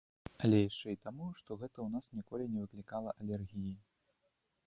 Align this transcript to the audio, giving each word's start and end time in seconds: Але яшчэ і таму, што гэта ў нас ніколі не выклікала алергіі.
Але 0.45 0.57
яшчэ 0.61 0.87
і 0.93 0.99
таму, 1.05 1.27
што 1.41 1.57
гэта 1.63 1.77
ў 1.83 1.85
нас 1.97 2.05
ніколі 2.19 2.43
не 2.53 2.59
выклікала 2.63 3.09
алергіі. 3.25 3.75